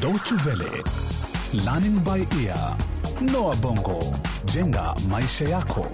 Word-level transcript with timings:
Deutsche 0.00 0.34
Welle, 0.46 0.82
Learning 1.64 1.98
by 2.04 2.24
Ear, 2.42 2.76
Noah 3.20 3.56
Bongo, 3.56 3.98
jenga 4.44 4.94
maisha 5.08 5.44
yako. 5.48 5.86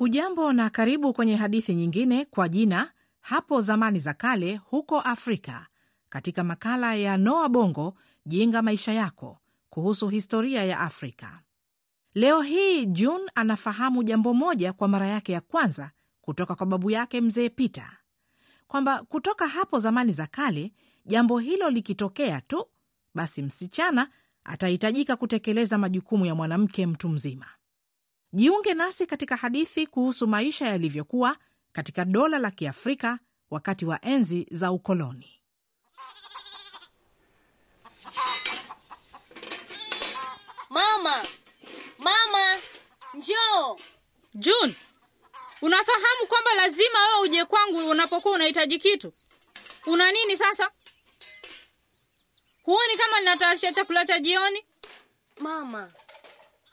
Ujambo 0.00 0.52
na 0.52 0.70
karibu 0.70 1.12
kwenye 1.12 1.36
hadithi 1.36 1.74
nyingine 1.74 2.24
kwa 2.24 2.48
jina 2.48 2.92
hapo 3.20 3.60
zamani 3.60 3.98
za 3.98 4.14
kale 4.14 4.56
huko 4.56 5.00
Afrika, 5.00 5.66
katika 6.08 6.44
makala 6.44 6.94
ya 6.94 7.16
Noa 7.16 7.48
Bongo 7.48 7.94
jenga 8.26 8.62
maisha 8.62 8.92
yako 8.92 9.38
kuhusu 9.70 10.08
historia 10.08 10.64
ya 10.64 10.80
Afrika. 10.80 11.40
Leo 12.14 12.40
hii 12.42 12.86
June 12.86 13.24
anafahamu 13.34 14.02
jambo 14.02 14.34
moja 14.34 14.72
kwa 14.72 14.88
mara 14.88 15.06
yake 15.06 15.32
ya 15.32 15.40
kwanza 15.40 15.90
kutoka 16.20 16.54
kwa 16.54 16.66
babu 16.66 16.90
yake 16.90 17.20
mzee 17.20 17.48
Peter, 17.48 17.90
kwamba 18.68 19.02
kutoka 19.02 19.48
hapo 19.48 19.78
zamani 19.78 20.12
za 20.12 20.26
kale 20.26 20.72
jambo 21.06 21.38
hilo 21.38 21.70
likitokea 21.70 22.40
tu, 22.40 22.66
basi 23.14 23.42
msichana 23.42 24.10
atahitajika 24.44 25.16
kutekeleza 25.16 25.78
majukumu 25.78 26.26
ya 26.26 26.34
mwanamke 26.34 26.86
mtu 26.86 27.08
mzima. 27.08 27.46
Jiunge 28.32 28.74
nasi 28.74 29.06
katika 29.06 29.36
hadithi 29.36 29.86
kuhusu 29.86 30.26
maisha 30.26 30.66
yalivyokuwa 30.66 31.36
katika 31.72 32.04
dola 32.04 32.38
la 32.38 32.50
Kiafrika 32.50 33.18
wakati 33.50 33.86
wa 33.86 34.04
enzi 34.04 34.46
za 34.50 34.72
ukoloni. 34.72 35.30
Mama, 40.70 41.22
mama, 41.98 42.56
njoo. 43.14 43.76
June, 44.34 44.74
unafahamu 45.62 46.26
kwamba 46.28 46.54
lazima 46.54 47.06
wewe 47.08 47.20
uje 47.20 47.44
kwangu 47.44 47.88
unapokuwa 47.90 48.34
unahitaji 48.34 48.78
kitu? 48.78 49.12
Una 49.86 50.12
nini 50.12 50.36
sasa? 50.36 50.70
Huoni 52.62 52.96
kama 52.96 53.18
ninatayarisha 53.20 53.72
chakula 53.72 54.04
cha 54.06 54.18
jioni? 54.18 54.64
Mama, 55.40 55.92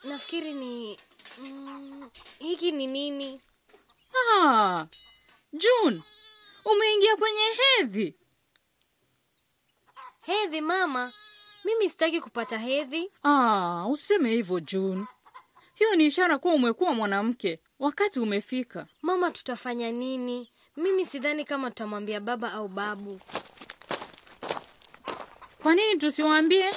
nafikiri 0.04 0.52
ni 0.54 0.98
mm, 1.38 2.10
hiki 2.38 2.72
ni 2.72 2.86
nini? 2.86 3.40
Ah, 4.40 4.86
June, 5.52 6.02
umeingia 6.64 7.16
kwenye 7.16 7.40
hedhi. 7.42 8.14
Hedhi 10.26 10.60
mama, 10.60 11.12
mimi 11.64 11.90
sitaki 11.90 12.20
kupata 12.20 12.58
hedhi. 12.58 13.12
Ah, 13.22 13.86
useme 13.90 14.30
hivyo 14.30 14.60
June. 14.60 15.06
Hiyo 15.76 15.94
ni 15.94 16.04
ishara 16.06 16.38
kuwa 16.38 16.54
umekuwa 16.54 16.94
mwanamke. 16.94 17.60
Wakati 17.78 18.20
umefika. 18.20 18.86
Mama, 19.02 19.30
tutafanya 19.30 19.92
nini? 19.92 20.50
Mimi 20.76 21.04
sidhani 21.06 21.44
kama 21.44 21.68
tutamwambia 21.70 22.20
baba 22.20 22.52
au 22.52 22.68
babu. 22.68 23.20
Kwa 25.62 25.74
nini 25.74 25.98
tusiwaambie? 26.00 26.70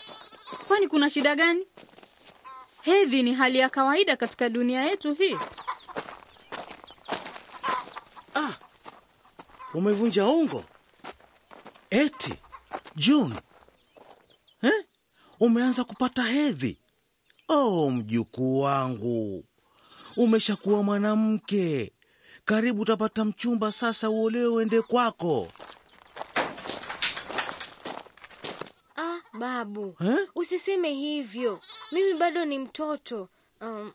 Kwani 0.68 0.88
kuna 0.88 1.10
shida 1.10 1.36
gani? 1.36 1.68
Hedhi 2.82 3.24
ni 3.24 3.34
hali 3.34 3.58
ya 3.60 3.70
kawaida 3.70 4.18
katika 4.18 4.50
dunia 4.50 4.82
yetu 4.84 5.14
hii. 5.14 5.38
Ah, 8.36 8.54
umevunja 9.74 10.26
ungo 10.28 10.64
eti 11.90 12.34
June 12.96 13.36
eh? 14.62 14.86
Umeanza 15.40 15.84
kupata 15.84 16.24
hedhi? 16.24 16.78
Oh, 17.50 17.92
mjukuu 17.92 18.60
wangu, 18.60 19.44
umeshakuwa 20.18 20.84
mwanamke. 20.84 21.92
Karibu 22.46 22.82
utapata 22.82 23.26
mchumba 23.26 23.72
sasa, 23.72 24.10
uolewe 24.10 24.48
uende 24.48 24.82
kwako 24.82 25.48
Ah, 28.98 29.20
babu, 29.34 29.96
eh? 30.02 30.18
usiseme 30.36 30.94
hivyo. 30.94 31.60
Mimi 31.92 32.14
bado 32.14 32.46
ni 32.46 32.60
mtoto. 32.60 33.30
Um, 33.62 33.92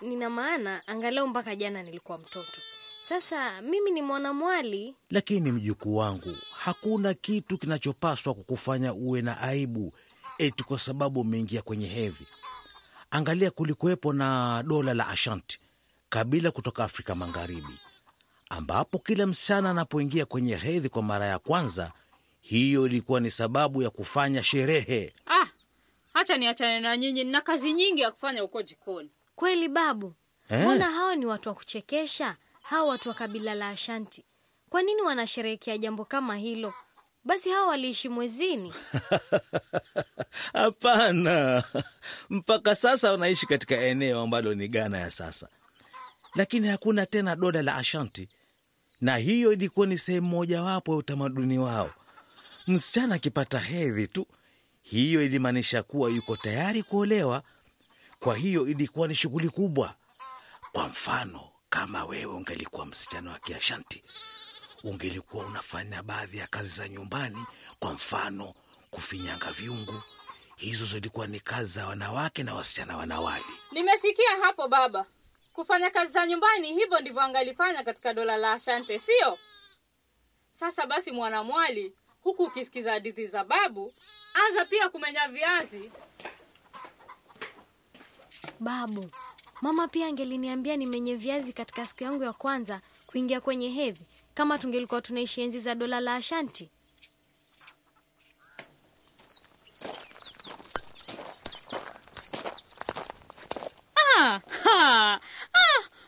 nina 0.00 0.30
maana 0.30 0.82
angalau 0.86 1.28
mpaka 1.28 1.56
jana 1.56 1.82
nilikuwa 1.82 2.18
mtoto. 2.18 2.60
Sasa 3.04 3.62
mimi 3.62 3.90
ni 3.90 4.02
mwanamwali. 4.02 4.94
Lakini 5.10 5.52
mjukuu 5.52 5.96
wangu, 5.96 6.36
hakuna 6.58 7.14
kitu 7.14 7.58
kinachopaswa 7.58 8.34
kukufanya 8.34 8.94
uwe 8.94 9.22
na 9.22 9.40
aibu 9.40 9.92
eti 10.38 10.62
kwa 10.64 10.78
sababu 10.78 11.20
umeingia 11.20 11.62
kwenye 11.62 11.86
hedhi. 11.86 12.26
Angalia, 13.10 13.50
kulikuwepo 13.50 14.12
na 14.12 14.62
dola 14.66 14.94
la 14.94 15.08
Ashanti, 15.08 15.58
kabila 16.08 16.50
kutoka 16.50 16.84
Afrika 16.84 17.14
Magharibi, 17.14 17.80
ambapo 18.50 18.98
kila 18.98 19.26
msichana 19.26 19.70
anapoingia 19.70 20.24
kwenye 20.26 20.56
hedhi 20.56 20.88
kwa 20.88 21.02
mara 21.02 21.26
ya 21.26 21.38
kwanza, 21.38 21.92
hiyo 22.40 22.86
ilikuwa 22.86 23.20
ni 23.20 23.30
sababu 23.30 23.82
ya 23.82 23.90
kufanya 23.90 24.42
sherehe. 24.42 25.14
Ah, 25.26 25.46
hacha 26.14 26.36
niachane 26.36 26.80
na 26.80 26.96
nyinyi, 26.96 27.24
nina 27.24 27.40
kazi 27.40 27.72
nyingi 27.72 28.00
ya 28.00 28.10
kufanya 28.10 28.40
huko 28.42 28.62
jikoni. 28.62 29.10
Kweli 29.36 29.68
babu? 29.68 30.14
Eh. 30.50 30.80
Hawa 30.80 31.16
ni 31.16 31.26
watu 31.26 31.48
wa 31.48 31.54
kuchekesha? 31.54 32.36
hawa 32.62 32.88
watu 32.88 33.08
wa 33.08 33.14
kabila 33.14 33.54
la 33.54 33.68
Ashanti, 33.68 34.24
kwa 34.70 34.82
nini 34.82 35.02
wanasherehekea 35.02 35.78
jambo 35.78 36.04
kama 36.04 36.36
hilo? 36.36 36.74
Basi 37.28 37.50
hawa 37.50 37.66
waliishi 37.66 38.08
mwezini. 38.08 38.72
Hapana, 40.52 41.64
mpaka 42.30 42.74
sasa 42.74 43.10
wanaishi 43.12 43.46
katika 43.46 43.76
eneo 43.76 44.20
ambalo 44.20 44.54
ni 44.54 44.68
Ghana 44.68 44.98
ya 44.98 45.10
sasa, 45.10 45.48
lakini 46.34 46.68
hakuna 46.68 47.06
tena 47.06 47.36
dola 47.36 47.62
la 47.62 47.76
Ashanti, 47.76 48.28
na 49.00 49.16
hiyo 49.16 49.52
ilikuwa 49.52 49.86
ni 49.86 49.98
sehemu 49.98 50.28
mojawapo 50.28 50.92
ya 50.92 50.98
utamaduni 50.98 51.58
wao. 51.58 51.90
Msichana 52.66 53.14
akipata 53.14 53.58
hedhi 53.58 54.08
tu, 54.08 54.26
hiyo 54.82 55.22
ilimaanisha 55.24 55.82
kuwa 55.82 56.10
yuko 56.10 56.36
tayari 56.36 56.82
kuolewa. 56.82 57.42
Kwa 58.20 58.36
hiyo 58.36 58.66
ilikuwa 58.66 59.08
ni 59.08 59.14
shughuli 59.14 59.48
kubwa. 59.48 59.94
Kwa 60.72 60.88
mfano, 60.88 61.40
kama 61.70 62.04
wewe 62.04 62.32
ungelikuwa 62.34 62.86
msichana 62.86 63.30
wa 63.30 63.38
Kiashanti, 63.38 64.02
ungelikuwa 64.84 65.44
unafanya 65.46 66.02
baadhi 66.02 66.38
ya 66.38 66.46
kazi 66.46 66.68
za 66.68 66.88
nyumbani, 66.88 67.44
kwa 67.78 67.92
mfano 67.92 68.54
kufinyanga 68.90 69.50
vyungu. 69.52 70.02
Hizo 70.56 70.86
zilikuwa 70.86 71.26
ni 71.26 71.40
kazi 71.40 71.72
za 71.72 71.86
wanawake 71.86 72.42
na 72.42 72.54
wasichana 72.54 72.96
wanawali. 72.96 73.44
Nimesikia 73.72 74.36
hapo 74.42 74.68
baba, 74.68 75.06
kufanya 75.52 75.90
kazi 75.90 76.12
za 76.12 76.26
nyumbani, 76.26 76.74
hivyo 76.74 77.00
ndivyo 77.00 77.22
angalifanya 77.22 77.84
katika 77.84 78.14
dola 78.14 78.36
la 78.36 78.52
Ashante, 78.52 78.98
sio? 78.98 79.38
Sasa 80.50 80.86
basi, 80.86 81.10
mwanamwali, 81.10 81.92
huku 82.22 82.42
ukisikiza 82.44 82.92
hadithi 82.92 83.26
za 83.26 83.44
babu, 83.44 83.92
anza 84.34 84.64
pia 84.64 84.88
kumenya 84.88 85.28
viazi. 85.28 85.90
Babu, 88.60 89.10
mama 89.60 89.88
pia 89.88 90.06
angeliniambia 90.06 90.76
nimenye 90.76 91.14
viazi 91.14 91.52
katika 91.52 91.86
siku 91.86 92.04
yangu 92.04 92.22
ya 92.22 92.32
kwanza 92.32 92.80
kuingia 93.06 93.40
kwenye 93.40 93.68
hedhi, 93.70 94.04
kama 94.38 94.58
tungelikuwa 94.58 95.02
tunaishi 95.02 95.40
enzi 95.42 95.58
za 95.58 95.74
dola 95.74 96.00
la 96.00 96.14
Ashanti. 96.14 96.70
Ah, 103.96 104.40
ah, 104.66 105.20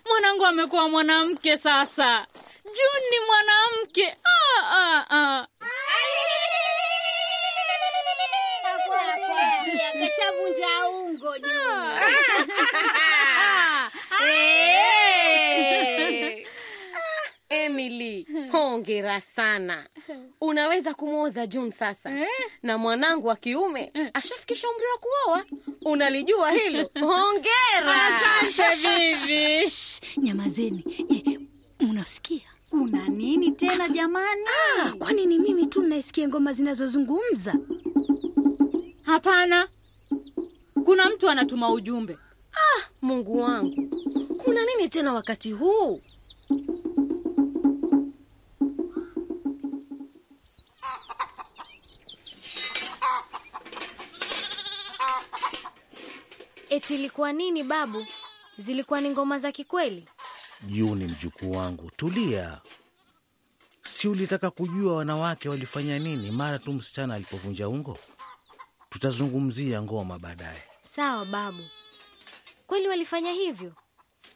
mwanangu 0.09 0.47
amekuwa 0.47 0.89
mwanamke 0.89 1.57
sasa. 1.57 2.27
June 2.65 3.07
ni 3.11 3.21
mwanamke. 3.27 4.17
Ah, 4.25 4.63
ah, 4.71 5.07
ah. 5.11 5.47
Hongera 19.01 19.21
sana. 19.21 19.85
Unaweza 20.41 20.95
kumwoza 20.95 21.47
June 21.47 21.73
sasa, 21.73 22.11
Eh? 22.11 22.27
na 22.63 22.79
mwanangu 22.79 23.27
wa 23.27 23.37
kiume 23.37 23.93
ashafikisha 24.15 24.69
umri 24.71 24.85
wa 24.87 24.99
kuoa. 24.99 25.45
Unalijua 25.93 26.51
hilo? 26.53 26.91
Hongera. 27.01 28.07
Asante 28.07 28.77
bibi. 28.85 29.73
Nyamazeni. 30.17 30.85
Je, 31.11 31.41
mnasikia? 31.81 32.41
Kuna 32.71 33.09
nini 33.09 33.51
tena 33.51 33.89
jamani? 33.89 34.45
Ah, 34.83 34.93
kwani 34.93 35.27
ni 35.27 35.39
mimi 35.39 35.67
tu 35.67 35.83
naisikia 35.83 36.29
ngoma 36.29 36.53
zinazozungumza? 36.53 37.55
Hapana, 39.05 39.69
kuna 40.85 41.11
mtu 41.11 41.29
anatuma 41.31 41.73
ujumbe. 41.73 42.19
Mungu 43.03 43.39
wangu, 43.41 43.89
kuna 44.45 44.65
nini 44.65 44.89
tena 44.89 45.13
wakati 45.13 45.53
huu? 45.53 46.01
Eti 56.91 56.99
ilikuwa 56.99 57.33
nini 57.33 57.65
babu? 57.65 58.07
Zilikuwa 58.59 59.01
ni 59.01 59.11
ngoma 59.11 59.39
za 59.39 59.53
kikweli? 59.53 60.09
Juu 60.63 60.95
ni 60.95 61.05
mjukuu 61.05 61.53
wangu, 61.53 61.91
tulia. 61.97 62.61
si 63.91 64.09
ulitaka 64.09 64.51
kujua 64.51 64.97
wanawake 64.97 65.49
walifanya 65.49 65.99
nini 65.99 66.31
mara 66.31 66.59
tu 66.59 66.73
msichana 66.73 67.15
alipovunja 67.15 67.69
ungo? 67.69 67.99
Tutazungumzia 68.91 69.83
ngoma 69.83 70.19
baadaye. 70.19 70.63
Sawa 70.83 71.25
babu, 71.25 71.63
kweli 72.67 72.89
walifanya 72.89 73.33
hivyo? 73.33 73.73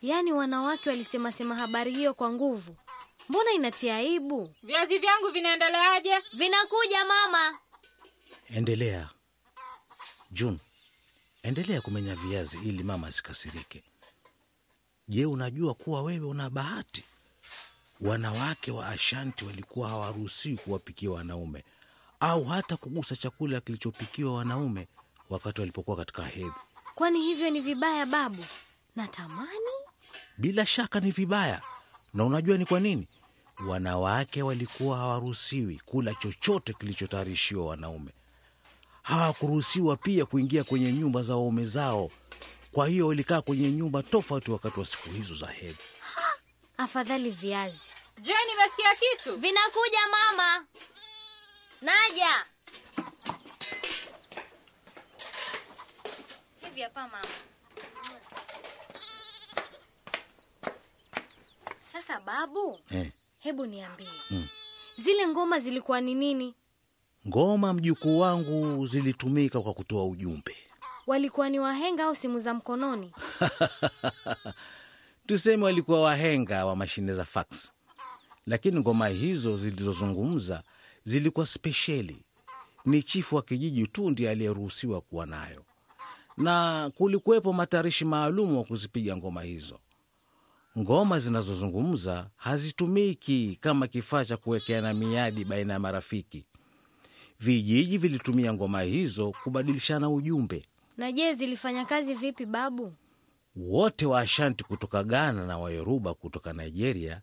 Yaani 0.02 0.32
wanawake 0.32 0.88
walisemasema 0.90 1.54
habari 1.54 1.94
hiyo 1.94 2.14
kwa 2.14 2.30
nguvu? 2.32 2.76
Mbona 3.28 3.52
inatia 3.52 3.96
aibu. 3.96 4.54
Viazi 4.62 4.98
vyangu 4.98 5.28
vinaendeleaje? 5.30 6.18
Vinakuja 6.32 7.04
mama. 7.04 7.58
Endelea 8.50 9.08
June, 10.30 10.58
endelea 11.44 11.80
kumenya 11.80 12.14
viazi 12.14 12.58
ili 12.64 12.82
mama 12.82 13.06
asikasirike. 13.06 13.82
Je, 15.08 15.26
unajua 15.26 15.74
kuwa 15.74 16.02
wewe 16.02 16.26
una 16.26 16.50
bahati? 16.50 17.04
Wanawake 18.00 18.70
wa 18.70 18.88
Ashanti 18.88 19.44
walikuwa 19.44 19.88
hawaruhusiwi 19.88 20.56
kuwapikia 20.56 21.10
wanaume 21.10 21.64
au 22.20 22.44
hata 22.44 22.76
kugusa 22.76 23.16
chakula 23.16 23.60
kilichopikiwa 23.60 24.34
wanaume 24.34 24.88
wakati 25.30 25.60
walipokuwa 25.60 25.96
katika 25.96 26.24
hedhi. 26.24 26.52
Kwani 26.94 27.20
hivyo 27.20 27.50
ni 27.50 27.60
vibaya 27.60 28.06
babu? 28.06 28.44
Natamani. 28.96 29.70
Bila 30.38 30.66
shaka 30.66 31.00
ni 31.00 31.10
vibaya, 31.10 31.62
na 32.14 32.24
unajua 32.24 32.56
ni 32.58 32.66
kwa 32.66 32.80
nini? 32.80 33.08
Wanawake 33.66 34.42
walikuwa 34.42 34.98
hawaruhusiwi 34.98 35.80
kula 35.84 36.14
chochote 36.14 36.72
kilichotayarishiwa 36.72 37.66
wanaume. 37.66 38.12
Hawakuruhusiwa 39.04 39.96
pia 39.96 40.24
kuingia 40.26 40.64
kwenye 40.64 40.92
nyumba 40.92 41.22
za 41.22 41.32
waume 41.36 41.66
zao. 41.66 42.10
Kwa 42.72 42.88
hiyo 42.88 43.06
walikaa 43.06 43.42
kwenye 43.42 43.70
nyumba 43.70 44.02
tofauti 44.02 44.50
wakati 44.50 44.80
wa 44.80 44.86
siku 44.86 45.08
hizo 45.10 45.34
za 45.34 45.46
hedhi. 45.46 45.78
Afadhali 46.76 47.30
viazi. 47.30 47.80
Je, 48.18 48.32
nimesikia 48.48 48.94
kitu? 48.94 49.36
Vinakuja 49.36 49.98
mama. 50.10 50.66
Naja. 51.82 52.44
Hivi 56.64 56.80
hapa 56.82 57.02
mama. 57.02 57.24
Sasa 61.92 62.20
babu, 62.20 62.78
Eh, 62.90 63.10
hebu 63.40 63.66
niambie. 63.66 64.08
Hmm. 64.28 64.48
Zile 64.96 65.26
ngoma 65.28 65.58
zilikuwa 65.58 66.00
ni 66.00 66.14
nini? 66.14 66.54
Ngoma 67.28 67.72
mjukuu 67.72 68.18
wangu 68.20 68.86
zilitumika 68.86 69.60
kwa 69.60 69.74
kutoa 69.74 70.04
ujumbe. 70.06 70.56
Walikuwa 71.06 71.48
ni 71.50 71.58
wahenga 71.58 72.04
au 72.04 72.14
simu 72.16 72.38
za 72.38 72.54
mkononi? 72.54 73.12
Tuseme 75.26 75.64
walikuwa 75.64 76.00
wahenga 76.00 76.64
wa 76.66 76.76
mashine 76.76 77.14
za 77.14 77.24
fax, 77.24 77.70
lakini 78.46 78.80
ngoma 78.80 79.08
hizo 79.08 79.56
zilizozungumza 79.56 80.62
zilikuwa 81.04 81.46
spesheli. 81.46 82.24
Ni 82.84 83.02
chifu 83.02 83.36
wa 83.36 83.42
kijiji 83.42 83.86
tu 83.86 84.10
ndiye 84.10 84.30
aliyeruhusiwa 84.30 85.00
kuwa 85.00 85.26
nayo, 85.26 85.64
na 86.36 86.90
kulikuwepo 86.96 87.52
matarishi 87.52 88.04
maalum 88.04 88.56
wa 88.56 88.64
kuzipiga 88.64 89.16
ngoma 89.16 89.42
hizo. 89.42 89.78
Ngoma 90.78 91.18
zinazozungumza 91.20 92.26
hazitumiki 92.36 93.58
kama 93.60 93.86
kifaa 93.86 94.24
cha 94.24 94.36
kuwekeana 94.36 94.94
miadi 94.94 95.44
baina 95.44 95.72
ya 95.72 95.78
marafiki. 95.78 96.46
Vijiji 97.40 97.98
vilitumia 97.98 98.52
ngoma 98.54 98.82
hizo 98.82 99.32
kubadilishana 99.44 100.10
ujumbe. 100.10 100.64
Na 100.96 101.12
je, 101.12 101.32
zilifanya 101.34 101.84
kazi 101.84 102.14
vipi 102.14 102.46
babu? 102.46 102.92
Wote 103.56 104.06
wa 104.06 104.20
Ashanti 104.20 104.64
kutoka 104.64 105.04
Ghana 105.04 105.46
na 105.46 105.58
Wayoruba 105.58 106.14
kutoka 106.14 106.52
Nigeria 106.52 107.20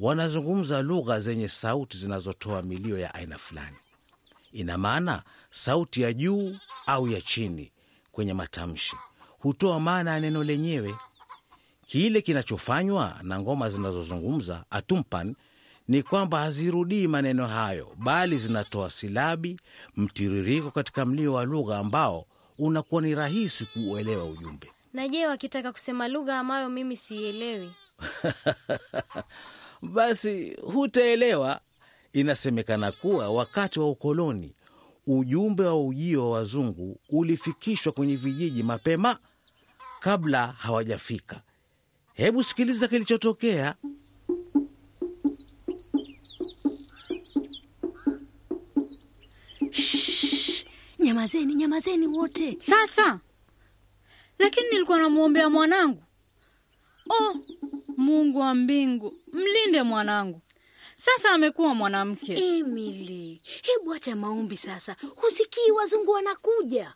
wanazungumza 0.00 0.82
lugha 0.82 1.20
zenye 1.20 1.48
sauti 1.48 1.96
zinazotoa 1.98 2.62
milio 2.62 2.98
ya 2.98 3.14
aina 3.14 3.38
fulani. 3.38 3.76
Ina 4.52 4.78
maana 4.78 5.22
sauti 5.50 6.02
ya 6.02 6.12
juu 6.12 6.56
au 6.86 7.08
ya 7.08 7.20
chini 7.20 7.72
kwenye 8.12 8.32
matamshi 8.34 8.96
hutoa 9.38 9.80
maana 9.80 10.10
ya 10.10 10.20
neno 10.20 10.44
lenyewe. 10.44 10.94
Kile 11.86 12.22
kinachofanywa 12.22 13.18
na 13.22 13.40
ngoma 13.40 13.70
zinazozungumza 13.70 14.64
atumpan 14.70 15.34
ni 15.88 16.02
kwamba 16.02 16.40
hazirudii 16.40 17.06
maneno 17.06 17.46
hayo, 17.46 17.88
bali 17.98 18.38
zinatoa 18.38 18.90
silabi, 18.90 19.60
mtiririko 19.96 20.70
katika 20.70 21.04
mlio 21.04 21.32
wa 21.34 21.44
lugha 21.44 21.78
ambao 21.78 22.26
unakuwa 22.58 23.02
ni 23.02 23.14
rahisi 23.14 23.64
kuuelewa 23.64 24.24
ujumbe. 24.24 24.70
Na 24.92 25.08
je, 25.08 25.26
wakitaka 25.26 25.72
kusema 25.72 26.08
lugha 26.08 26.38
ambayo 26.38 26.68
mimi 26.68 26.96
siielewi? 26.96 27.70
Basi 29.94 30.56
hutaelewa. 30.62 31.60
Inasemekana 32.12 32.92
kuwa 32.92 33.30
wakati 33.30 33.80
wa 33.80 33.90
ukoloni 33.90 34.54
ujumbe 35.06 35.62
wa 35.64 35.86
ujio 35.86 36.30
wa 36.30 36.38
wazungu 36.38 36.96
ulifikishwa 37.08 37.92
kwenye 37.92 38.16
vijiji 38.16 38.62
mapema 38.62 39.18
kabla 40.00 40.46
hawajafika. 40.46 41.40
Hebu 42.14 42.44
sikiliza 42.44 42.88
kilichotokea. 42.88 43.74
Nyamazeni, 51.02 51.54
nyamazeni 51.54 52.06
wote. 52.06 52.54
Sasa 52.54 53.20
lakini 54.38 54.66
nilikuwa 54.72 54.98
namwombea 54.98 55.50
mwanangu. 55.50 56.02
Oh, 57.10 57.34
Mungu 57.96 58.38
wa 58.38 58.54
mbingu, 58.54 59.14
mlinde 59.32 59.82
mwanangu. 59.82 60.40
Sasa 60.96 61.30
amekuwa 61.30 61.74
mwanamke. 61.74 62.32
Emily, 62.58 63.40
hebu 63.62 63.92
acha 63.94 64.16
maombi 64.16 64.56
sasa. 64.56 64.96
Husikii 65.16 65.70
wazungu 65.70 66.10
wanakuja? 66.10 66.94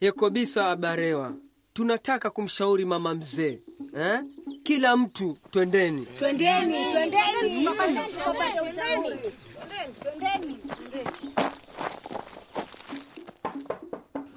Yekobisa 0.00 0.70
Abarewa, 0.70 1.34
tunataka 1.72 2.30
kumshauri 2.30 2.84
mama 2.84 3.14
mzee 3.14 3.58
eh? 3.96 4.20
Kila 4.62 4.96
mtu 4.96 5.36
twendeni. 5.50 6.06
Twendeni, 6.06 6.92
twendeni, 6.92 7.54
tukapate 7.64 8.00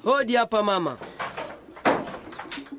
Hodi 0.04 0.36
hapa 0.36 0.64
mama. 0.64 0.98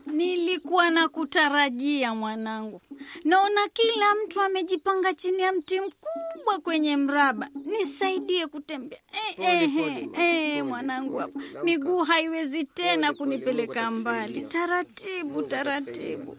Nilikuwa 0.07 0.91
na 0.91 1.09
kutarajia 1.09 2.15
mwanangu. 2.15 2.81
Naona 3.25 3.69
kila 3.73 4.15
mtu 4.15 4.41
amejipanga 4.41 5.15
chini 5.15 5.43
ya 5.43 5.53
mti 5.53 5.81
mkubwa 5.81 6.59
kwenye 6.63 6.97
mraba. 6.97 7.49
Nisaidie 7.65 8.47
kutembea. 8.47 8.99
Eh, 9.13 9.37
Pole, 9.37 9.63
eh, 9.65 9.71
pole, 9.75 9.93
eh, 10.01 10.03
eh, 10.03 10.51
pole, 10.51 10.63
mwanangu 10.63 11.19
hapa. 11.19 11.41
Miguu 11.65 11.99
haiwezi 12.05 12.65
tena 12.65 13.13
kunipeleka 13.15 13.91
mbali. 13.91 14.41
Taratibu, 14.41 15.43
taratibu. 15.43 16.37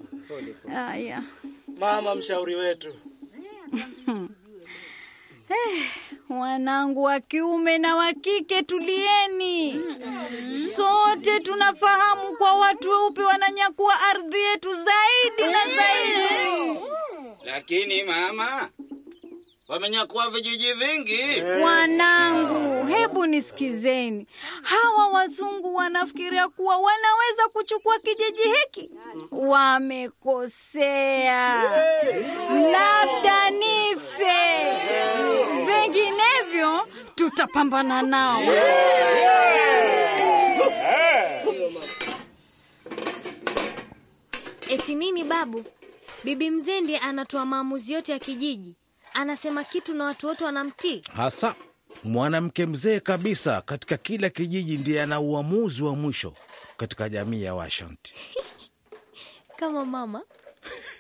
Haya. 0.74 1.24
Mama 1.80 2.16
mshauri 2.16 2.56
wetu, 2.56 2.94
Wanangu 6.30 7.04
wa 7.04 7.20
kiume 7.20 7.78
na 7.78 7.96
wa 7.96 8.14
kike, 8.14 8.62
tulieni. 8.64 9.82
Sote 10.76 11.40
tunafahamu 11.40 12.38
kwa 12.38 12.54
watu 12.56 12.90
weupe 12.90 13.22
wananyakua 13.24 14.02
ardhi 14.02 14.40
yetu 14.42 14.70
zaidi 14.74 15.52
na 15.52 15.76
zaidi. 15.76 16.80
Lakini 17.46 18.04
mama, 18.04 18.70
wamenyakua 19.68 20.30
vijiji 20.30 20.74
vingi. 20.74 21.42
Wanangu, 21.64 22.12
hebu 23.24 23.32
nisikizeni. 23.36 24.27
Hawa 24.63 25.08
wazungu 25.08 25.75
wanafikiria 25.75 26.48
kuwa 26.50 26.77
wanaweza 26.77 27.48
kuchukua 27.53 28.00
kijiji 28.00 28.42
hiki. 28.44 28.89
Wamekosea. 29.32 30.84
Labda 32.72 33.50
nife, 33.50 34.34
vinginevyo 35.65 36.88
tutapambana 37.15 38.01
nao. 38.01 38.42
Eti 44.70 44.96
nini 44.96 45.24
babu? 45.24 45.65
Bibi 46.24 46.50
mzee 46.50 46.82
ndiye 46.82 47.00
anatoa 47.00 47.46
maamuzi 47.46 47.94
yote 47.94 48.12
ya 48.12 48.20
kijiji. 48.20 48.75
Anasema 49.13 49.63
kitu 49.63 49.94
na 49.94 50.03
watu 50.06 50.27
wote 50.27 50.44
wanamtii. 50.46 51.01
hasa 51.15 51.56
mwanamke 52.03 52.65
mzee 52.65 53.00
kabisa 53.00 53.62
katika 53.62 53.98
kila 53.98 54.29
kijiji 54.29 54.77
ndiye 54.77 55.01
ana 55.03 55.19
uamuzi 55.19 55.83
wa 55.83 55.95
mwisho 55.95 56.33
katika 56.77 57.10
jamii 57.10 57.43
ya 57.43 57.55
Washanti. 57.55 58.13
Kama 59.60 59.86
mama. 59.86 60.22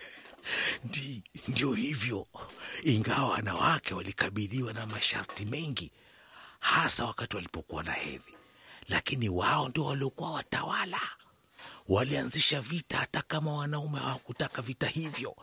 Ndi, 0.85 1.23
ndio 1.47 1.73
hivyo, 1.73 2.27
ingawa 2.83 3.29
wanawake 3.29 3.93
walikabiliwa 3.93 4.73
na 4.73 4.85
masharti 4.85 5.45
mengi, 5.45 5.91
hasa 6.59 7.05
wakati 7.05 7.35
walipokuwa 7.35 7.83
na 7.83 7.91
hedhi, 7.91 8.33
lakini 8.89 9.29
wao 9.29 9.69
ndio 9.69 9.85
waliokuwa 9.85 10.31
watawala. 10.31 10.99
Walianzisha 11.89 12.61
vita 12.61 12.97
hata 12.97 13.21
kama 13.21 13.55
wanaume 13.55 13.99
hawakutaka 13.99 14.61
vita 14.61 14.87
hivyo, 14.87 15.35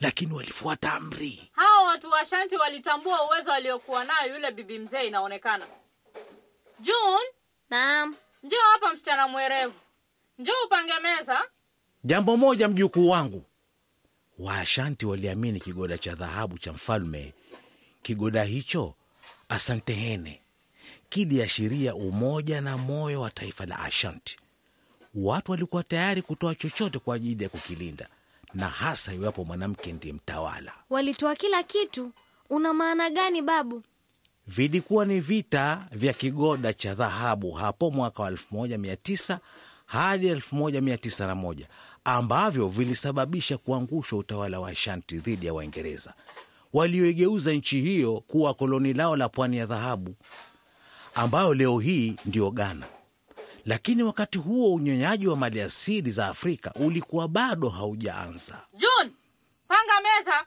lakini 0.00 0.32
walifuata 0.32 0.92
amri. 0.92 1.48
Hao 1.52 1.73
watu 1.94 2.10
wa 2.10 2.20
Ashanti 2.20 2.56
walitambua 2.56 3.26
uwezo 3.26 3.52
aliokuwa 3.52 4.04
nayo 4.04 4.34
yule 4.34 4.50
bibi 4.52 4.78
mzee 4.78 5.06
inaonekana. 5.06 5.66
June, 6.80 7.24
Naam. 7.70 8.16
njoo 8.42 8.60
hapa 8.72 8.92
msichana 8.92 9.28
mwerevu. 9.28 9.74
Njoo 10.38 10.64
upange 10.66 10.92
meza. 11.02 11.42
Jambo 12.04 12.36
moja, 12.36 12.68
mjukuu 12.68 13.08
wangu, 13.08 13.44
Waashanti 14.38 15.06
waliamini 15.06 15.60
kigoda 15.60 15.98
cha 15.98 16.14
dhahabu 16.14 16.58
cha 16.58 16.72
mfalme. 16.72 17.34
Kigoda 18.02 18.42
hicho 18.44 18.94
asantehene 19.48 20.40
kiliashiria 21.08 21.94
umoja 21.94 22.60
na 22.60 22.78
moyo 22.78 23.20
wa 23.20 23.30
taifa 23.30 23.66
la 23.66 23.78
Ashanti. 23.78 24.38
Watu 25.14 25.50
walikuwa 25.50 25.82
tayari 25.84 26.22
kutoa 26.22 26.54
chochote 26.54 26.98
kwa 26.98 27.16
ajili 27.16 27.42
ya 27.44 27.48
kukilinda, 27.48 28.08
na 28.54 28.68
hasa 28.68 29.12
iwapo 29.14 29.44
mwanamke 29.44 29.92
ndiye 29.92 30.12
mtawala. 30.14 30.72
Walitoa 30.90 31.36
kila 31.36 31.62
kitu. 31.62 32.12
Una 32.50 32.72
maana 32.72 33.10
gani 33.10 33.42
babu? 33.42 33.82
Vilikuwa 34.46 35.04
ni 35.04 35.20
vita 35.20 35.86
vya 35.92 36.12
kigoda 36.12 36.72
cha 36.72 36.94
dhahabu 36.94 37.50
hapo 37.52 37.90
mwaka 37.90 38.22
wa 38.22 38.30
1900 38.30 39.38
hadi 39.86 40.30
1901 40.34 41.56
ambavyo 42.04 42.68
vilisababisha 42.68 43.58
kuangushwa 43.58 44.18
utawala 44.18 44.60
wa 44.60 44.70
Ashanti 44.70 45.18
dhidi 45.18 45.46
ya 45.46 45.54
Waingereza 45.54 46.14
walioigeuza 46.72 47.52
nchi 47.52 47.80
hiyo 47.80 48.22
kuwa 48.28 48.54
koloni 48.54 48.92
lao 48.92 49.16
la 49.16 49.28
pwani 49.28 49.56
ya 49.56 49.66
dhahabu 49.66 50.14
ambayo 51.14 51.54
leo 51.54 51.78
hii 51.78 52.14
ndiyo 52.26 52.50
Ghana. 52.50 52.86
Lakini 53.64 54.02
wakati 54.02 54.38
huo 54.38 54.74
unyonyaji 54.74 55.26
wa 55.28 55.36
mali 55.36 55.60
asili 55.60 56.10
za 56.10 56.26
Afrika 56.28 56.72
ulikuwa 56.74 57.28
bado 57.28 57.68
haujaanza. 57.68 58.60
June, 58.76 59.12
panga 59.68 59.92
meza. 60.02 60.44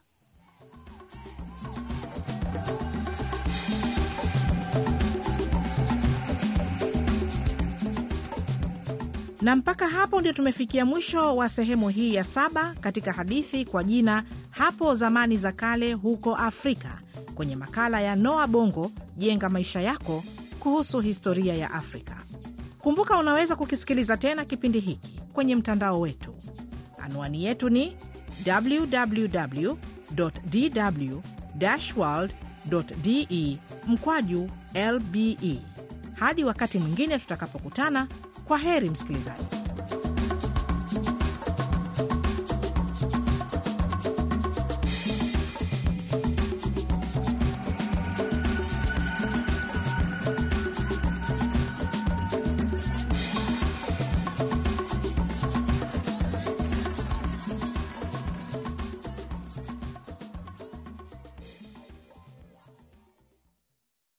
na 9.41 9.55
mpaka 9.55 9.87
hapo 9.89 10.19
ndio 10.21 10.33
tumefikia 10.33 10.85
mwisho 10.85 11.35
wa 11.35 11.49
sehemu 11.49 11.89
hii 11.89 12.13
ya 12.13 12.23
saba 12.23 12.75
katika 12.81 13.13
hadithi 13.13 13.65
kwa 13.65 13.83
jina 13.83 14.23
hapo 14.49 14.95
zamani 14.95 15.37
za 15.37 15.51
kale 15.51 15.93
huko 15.93 16.35
afrika 16.35 16.99
kwenye 17.35 17.55
makala 17.55 18.01
ya 18.01 18.15
noa 18.15 18.47
bongo 18.47 18.91
jenga 19.17 19.49
maisha 19.49 19.81
yako 19.81 20.23
kuhusu 20.59 20.99
historia 20.99 21.53
ya 21.55 21.71
afrika 21.71 22.17
kumbuka 22.79 23.17
unaweza 23.17 23.55
kukisikiliza 23.55 24.17
tena 24.17 24.45
kipindi 24.45 24.79
hiki 24.79 25.19
kwenye 25.33 25.55
mtandao 25.55 25.99
wetu. 25.99 26.35
Anwani 27.03 27.45
yetu 27.45 27.69
ni 27.69 27.95
www 28.47 29.73
dw 30.45 31.17
world 31.97 32.33
de 33.01 33.59
mkwaju 33.87 34.49
lbe 34.93 35.59
hadi 36.13 36.43
wakati 36.43 36.79
mwingine 36.79 37.19
tutakapokutana 37.19 38.07
kwa 38.45 38.57
heri 38.57 38.89
msikilizaji 38.89 39.45